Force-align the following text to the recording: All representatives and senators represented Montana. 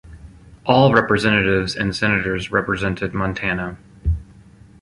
All 0.65 0.91
representatives 0.95 1.75
and 1.75 1.95
senators 1.95 2.51
represented 2.51 3.13
Montana. 3.13 3.77